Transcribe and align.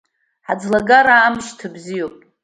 Ҳаӡлагара 0.47 1.15
амышьҭа 1.27 1.67
бзиоуп. 1.73 2.15